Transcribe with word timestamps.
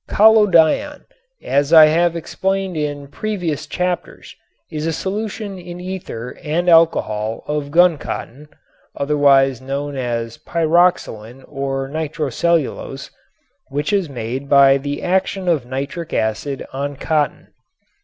Collodion, 0.07 1.05
as 1.43 1.71
I 1.71 1.85
have 1.85 2.15
explained 2.15 2.75
in 2.75 3.07
previous 3.07 3.67
chapters, 3.67 4.35
is 4.71 4.87
a 4.87 4.91
solution 4.93 5.59
in 5.59 5.79
ether 5.79 6.35
and 6.43 6.67
alcohol 6.67 7.43
of 7.45 7.69
guncotton 7.69 8.47
(otherwise 8.95 9.61
known 9.61 9.95
as 9.95 10.39
pyroxylin 10.39 11.43
or 11.47 11.87
nitrocellulose), 11.87 13.11
which 13.67 13.93
is 13.93 14.09
made 14.09 14.49
by 14.49 14.79
the 14.79 15.03
action 15.03 15.47
of 15.47 15.67
nitric 15.67 16.13
acid 16.15 16.65
on 16.73 16.95
cotton. 16.95 17.49